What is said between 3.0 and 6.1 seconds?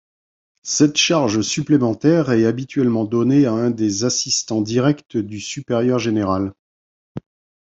donnée à un des assistants directs du supérieur